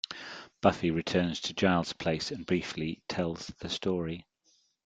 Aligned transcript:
Buffy 0.61 0.89
returns 0.89 1.39
to 1.41 1.53
Giles' 1.53 1.93
place 1.93 2.31
and 2.31 2.43
briefly 2.43 3.03
tells 3.07 3.51
the 3.59 3.69
story. 3.69 4.25